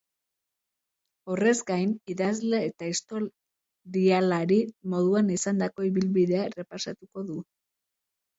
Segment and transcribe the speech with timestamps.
[1.33, 4.59] Horrez gain, idazle eta historialari
[4.95, 7.39] moduan izandako ibilbidea errepasatuko du.